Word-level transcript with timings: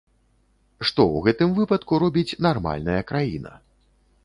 Што 0.89 1.01
ў 1.07 1.17
гэтым 1.27 1.53
выпадку 1.59 2.01
робіць 2.05 2.37
нармальная 2.49 2.99
краіна? 3.13 3.51